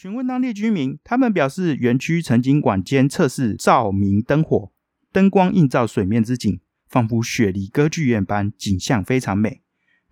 [0.00, 4.70] 询问当地居民，他们表示，园区曾经晚间测试照明灯火，
[5.10, 9.60] 灯光映照水面之景，仿佛雪梨歌剧院般，景象非常美。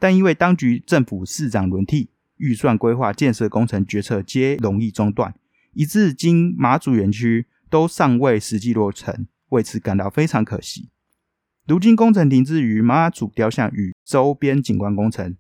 [0.01, 5.33] 但因为当局政府市长轮替，预算规划、建设工程决策皆容易中断，
[5.75, 10.91] 以致今马祖园区都尚未实际落成，为此感到非常可惜。
[11.69, 15.37] 如今工程停滞于马祖雕像与周边景观工程，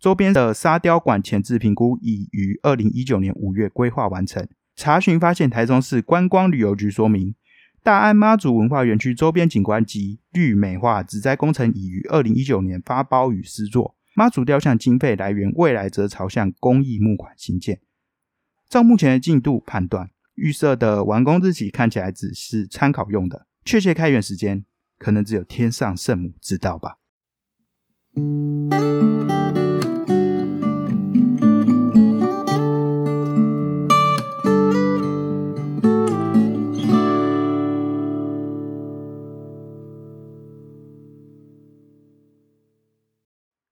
[0.00, 4.46] 周边的沙雕馆前置评估已于二零一九年五月规划完成。
[4.76, 7.34] 查询发现，台中市观光旅游局说明，
[7.82, 13.96] 大安妈祖文化园区周边景观及绿美化植栽工程已于二零一九年发包与施作。
[14.14, 17.80] 妈祖雕像经费来源未来则朝向公益募款兴建。
[18.68, 24.64] 照目前的进度判断，预设的完工日期看起来只是参考用的，确切开园时间。
[24.98, 26.98] 可能只有天上圣母知道吧。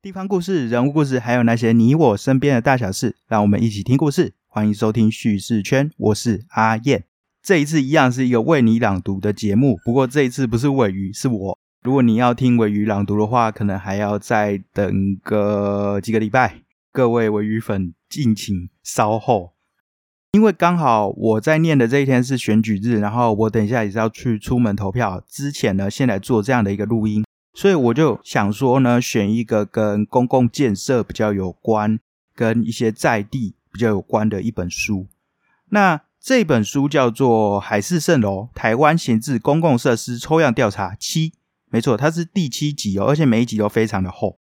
[0.06, 4.34] 地方故事、人物故事，还有那些你我身边的大小事，让我们一起听故事。
[4.46, 7.02] 欢迎收听叙事圈，我是阿燕。
[7.42, 11.58] 这一次一样是一个为你朗读的节目，不过这一次不是尾鱼，是我。
[11.82, 16.60] 如果你要听尾鱼朗读的话，可能还要再等个几个礼拜。
[16.92, 19.54] 各位尾鱼粉，敬请稍后，
[20.30, 25.20] 因为刚好我在念的这一天是选举日，然后我等一下也是要去出门投票。
[25.26, 27.24] 之前呢，先来做这样的一个录音，
[27.56, 31.98] 所以我就想说呢，选一个跟公共建设比较有关，
[32.34, 35.06] 跟一些在地比较有关的一本书。
[35.70, 41.30] 那这本书叫做《海市蜃楼：台湾闲置公共设施抽样调查七》，
[41.70, 44.38] 没错，它是第七集哦，而且每一集都非常的厚。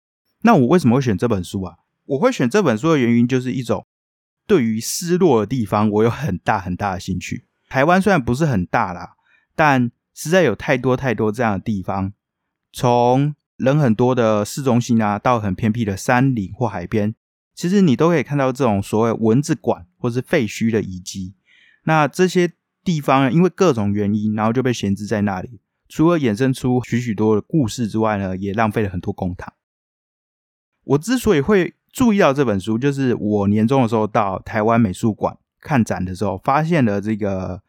[0.42, 1.78] 那我为什么会选这本书啊？
[2.06, 3.84] 我会选这本书的原因就是一种
[4.46, 7.46] 对于失落的地方，我有很大很大的兴趣。
[7.68, 9.14] 台湾虽然不是很大啦，
[9.56, 12.12] 但实在有太多太多这样的地方，
[12.72, 17.14] 从人很多的市中心啊，到很偏僻的山林或海边，
[17.54, 21.34] 其实你都可以看到这种所谓蚊子馆或是废墟的遗迹。
[21.84, 22.52] 那这些
[22.84, 25.60] 地方因为各种原因，然后就被闲置在那里。
[25.88, 29.48] 除了衍生出许许多的故事之外呢，也浪费了很多公帑。
[30.84, 37.60] 我之所以会注意到这本书，就是我年终的时候到台湾美术馆看展的时候，发现了这个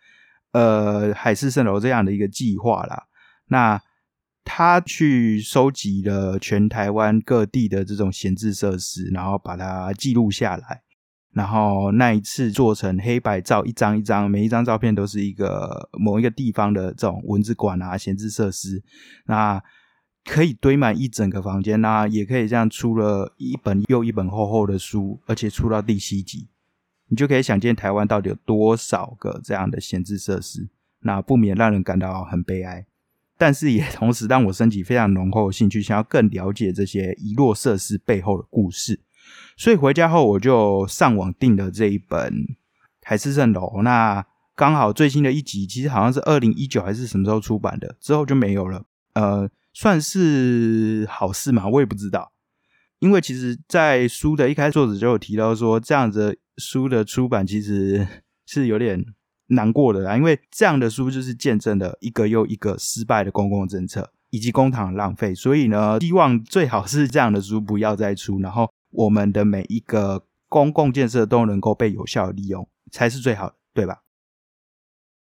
[0.52, 3.08] 呃海市蜃楼这样的一个计划啦。
[3.48, 3.82] 那
[4.44, 10.82] 他去收集了全台湾各地的这种闲置设施，然后把它记录下来。
[11.34, 18.84] 然后那一次做成黑白照，一张一张，每一张照片都是一个某一个地方的这种文字馆啊、闲置设施，
[19.28, 19.64] 那
[20.26, 26.50] 可以堆满一整个房间那也可以这样出了一本又一本厚厚的书，而且出到第七集，
[27.08, 30.68] 你就可以想见台湾到底有多少个这样的闲置设施，
[31.00, 32.86] 那不免让人感到很悲哀，
[33.42, 39.00] 但是也同时让我升起非常浓厚的兴趣，想要更了解这些遗落设施背后的故事。
[39.58, 42.32] 所以回家后我就上网订了这一本
[43.02, 44.24] 《海市蜃楼》，那
[44.56, 48.84] 刚好最新的一集，其实好像是二零一九还是什么时候出版的，之后就没有了。
[49.16, 52.32] 呃，算是好事嘛，我也不知道。
[53.00, 58.08] 因为其实，在书的一开，作者就有提到说，这样子书的出版其实
[58.46, 59.04] 是有点
[59.52, 68.70] 难过的啦，因为这样的书就是见证了一个又一个失败的公共政策以及公帑浪费，所以呢，希望最好是这样的书不要再出，然后。
[68.94, 74.00] 我们的每一个公共建设都能够被有效利用，才是最好的，对吧？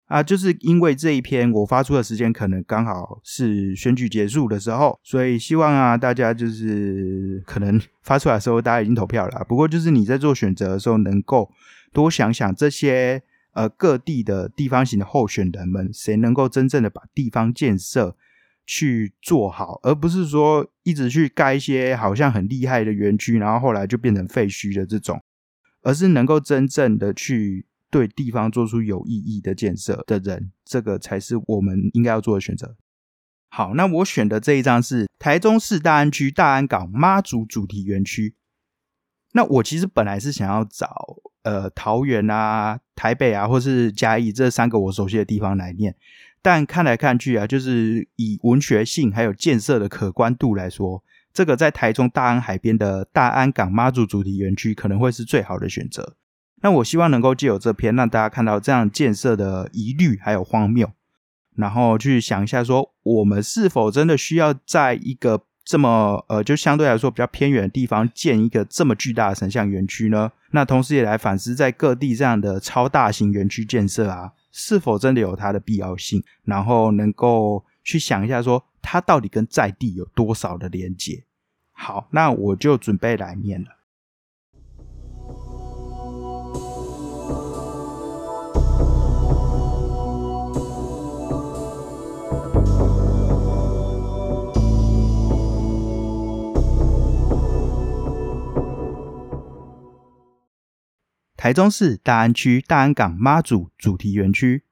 [0.07, 9.45] 啊，就是因为这一篇我发出的时间可能刚好是选举结束的时候，所以希望啊，大家就是可能发出来的时候，大家已经投票了。
[9.47, 11.51] 不过就是你在做选择的时候，能够
[11.93, 13.21] 多想想这些
[13.53, 18.15] 呃各地的地方型的候选人们，谁能够真正的把地方建设。
[18.71, 25.19] 去做好，而不是说一直去盖一些好像很厉害的园区，然后后来就变成废墟的这种，
[25.81, 32.77] 而是能够真正的去对地方做出有意义的建设的人，这个才是我们应该要做的选择。
[33.49, 38.35] 好，那我选的这一张是台中市大安区大安港妈祖主题园区。
[39.31, 45.95] 那我其实本来是想要找呃桃园啊、台北啊，或是嘉义这三个我熟悉的地方来念。
[46.41, 51.03] 但看来看去啊，就是以文学性还有建设的可观度来说，
[51.33, 56.15] 这个在台中大安海边的大安港妈祖主题园区可能会是最好的选择。
[56.61, 60.89] 那我希望能够借由这篇，让大家看到这样建设的疑虑还有荒谬，
[61.55, 70.31] 然后去想一下，说我们是否真的需要在一个这么呃，就相对来说比较偏远的地方建一个这么巨大的神像园区呢？
[70.49, 76.23] 那同时也来反思在各地这样的超大型园区建设啊，是否真的有它的必要性？
[76.43, 81.23] 然后能够去想一下，说它到底跟在地有多少的连接？
[81.71, 83.67] 好，那我就准备来念了。
[101.41, 104.65] 台中市大安区大安港妈祖主题园区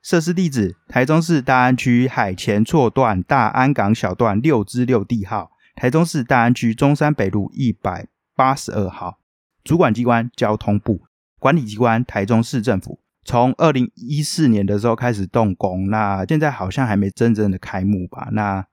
[0.00, 8.06] 设施地址：台中市大安区海前错段大安港小段六之六地号，台中市大安区中山北路一百
[8.36, 9.18] 八十二号。
[9.64, 11.02] 主管机关交通部，
[11.40, 13.00] 管理机关台中市政府。
[13.24, 18.28] 从二零一四年的时候开始动工，那现在好像还没真正的开幕吧？
[18.30, 18.64] 那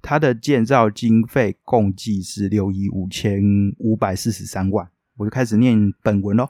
[0.00, 3.42] 它的建造经费共计是六亿五千
[3.78, 4.88] 五百四十三万。
[5.16, 6.48] 我就开始念本文喽。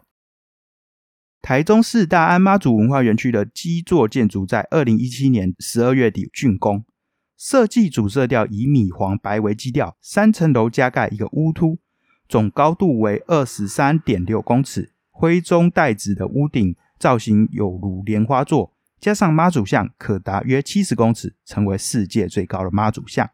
[1.43, 6.85] 台中市大安妈祖文化园区的基座建筑在二零一七年十二月底竣工，
[7.37, 11.79] 设计主色调以米黄白为基调，三层楼加盖一个屋突，
[12.29, 23.29] 总高度为二十三点六公尺，灰中带紫的屋顶造型有如莲花座，加上妈祖像可达约七十公尺，成为世界最高的妈祖像。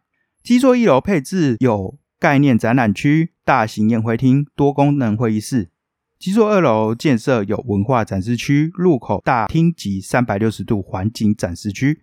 [0.45, 5.71] 基座一楼配置有概念展览区、大型宴会厅、多功能会议室。
[6.19, 12.03] 基座二楼建设有文化展示区、入口大厅及三百六十度环景展示区。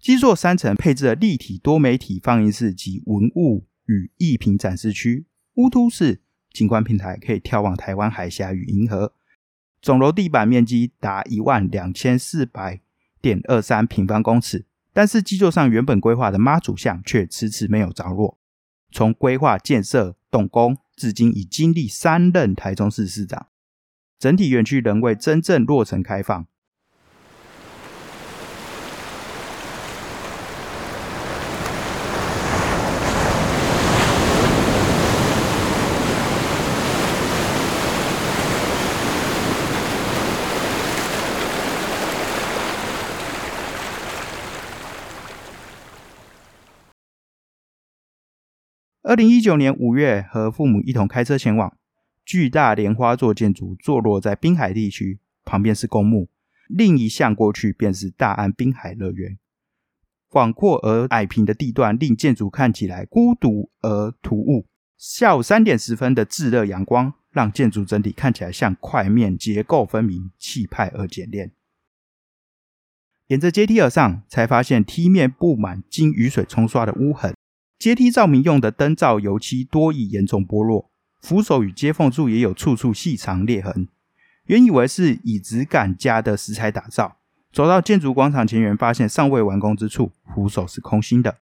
[0.00, 5.26] 基座三层配置了立体多媒体放映室及文物与艺品展示区。
[5.54, 6.20] 乌突市
[6.50, 9.14] 景观平台可以眺望台湾海峡与银河。
[9.80, 12.80] 总楼地板面积达一万两千四百
[13.22, 18.38] 点二三平方公尺，但是基座上原本规划的妈祖像却迟迟没有着落。
[18.90, 20.76] 从规划建设动工。
[20.96, 23.48] 至今已经历三任台中市市长，
[24.18, 26.46] 整体园区仍未真正落成开放。
[49.06, 51.76] 二零一九年五月，和父母一同开车前往。
[52.24, 56.30] 巨大莲花座建筑坐落在滨海地区，旁边是公墓，
[56.68, 59.36] 另一向过去便是大安滨海乐园。
[60.30, 64.66] 广阔而矮平的地段令建筑看起来孤独而突兀。
[64.96, 71.52] 下午三点十分的炙热阳光，让建筑整体看起来像块面，结构分明，气派而简练。
[73.26, 77.34] 沿着阶梯而上，才发现梯面布满经雨水冲刷的污痕。
[77.84, 80.90] 阶梯照明用的灯罩油漆多已严重剥落，
[81.20, 83.88] 扶手与接缝处也有处处细长裂痕。
[84.46, 87.18] 原以为是以质感加的石材打造，
[87.52, 91.36] 走到建筑广场前缘，发现尚未完工之处，扶手是空心的，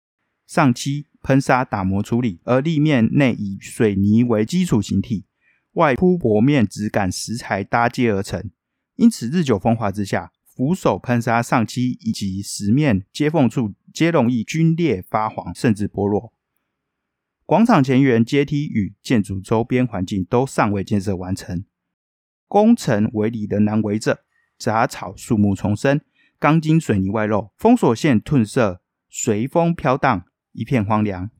[0.46, 5.24] 上漆、喷砂、打磨处理，而立面内以水泥为基础形体，
[5.72, 8.48] 外铺薄面质感石材搭接而成，
[8.94, 10.30] 因此日久风化之下。
[10.44, 16.32] 扶手、喷砂、上漆以及石面接缝处皆容易龟裂发黄，甚至剥落。
[17.44, 21.64] 广场前缘阶梯与建筑周边环境都尚未建设完成，
[22.46, 24.20] 工程围篱仍然围着，
[24.58, 26.00] 杂草树木丛生，
[26.38, 31.30] 钢筋水泥外露，封锁线褪色，随风飘荡，一片荒凉。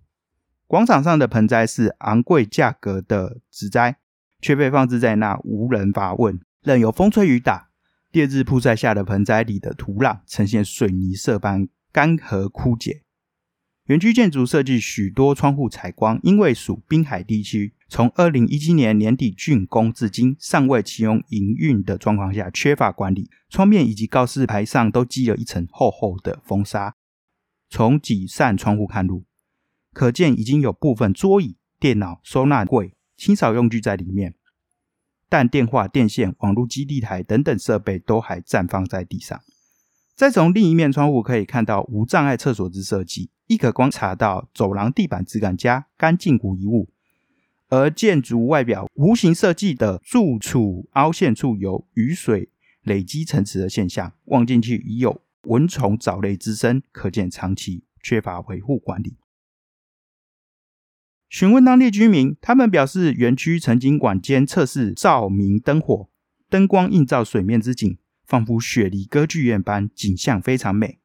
[0.66, 3.98] 广场上的盆栽是昂贵价格的植栽，
[4.40, 7.68] 却被放置在那无人发问，任由风吹雨打。
[8.10, 13.02] 烈日铺在下的盆栽里的土壤呈现水泥色般干涸枯竭。
[13.86, 26.94] 园区建筑设计许多窗户采光，因为属滨海地区，从二零一七年年底竣工至今尚未启用营运的状况下，缺乏管理，窗面以及告示牌上都积了一层厚厚的风沙。
[27.70, 29.24] 从几扇窗户看入，
[29.94, 34.34] 可见已经有部分桌椅、电脑收纳柜、清扫用具在里面。
[35.30, 39.40] 但电话、电线、网络基地台等等设备都还暂放在地上。
[40.18, 46.88] 再从另一面窗户可以看到无障碍厕所之设计，亦可观察到走廊地板质感佳、干净无一物。
[47.68, 52.50] 而建筑外表弧形设计的住处凹陷处有雨水
[52.82, 59.18] 累积层次的现象，望进去已有蚊虫藻类滋生，可见长期缺乏维护管理。
[61.28, 66.08] 询问当地居民，他们表示，园区曾经晚间测试照明灯火，
[66.50, 67.96] 灯光映照水面之景，
[68.28, 70.98] 仿佛雪梨歌剧院般，景象非常美。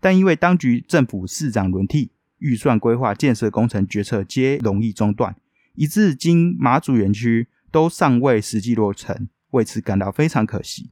[0.00, 5.36] 但因为当局政府市长轮替，预算规划、建设工程决策皆容易中断，
[5.74, 10.90] 以致今马祖园区都尚未实际落成，为此感到非常可惜。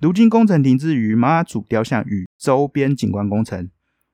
[0.00, 3.70] 如今工程停滞于妈祖雕像与周边景观工程，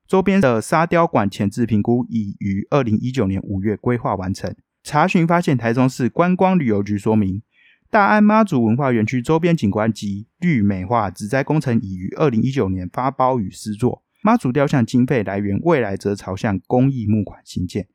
[0.08, 4.54] 周边的沙雕馆前置评估已于二零一九年五月规划完成。
[4.82, 7.42] 查询发现，台中市观光旅游局说明，
[7.90, 14.02] 大安妈祖文化园区周边景观及绿美化植栽工程已于二零一九年发包与施作。
[14.20, 17.88] 妈祖雕像经费来源未来则朝向公益募款兴建。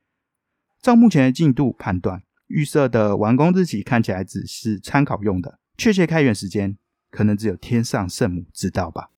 [0.82, 6.76] 照目前的进度判断，预设的完工日期看起来只是参考用的，确切开园时间
[7.12, 9.12] 可能只有天上圣母知道吧。